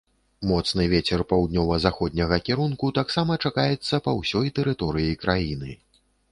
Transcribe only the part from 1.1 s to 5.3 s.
паўднёва-заходняга кірунку таксама чакаецца па ўсёй тэрыторыі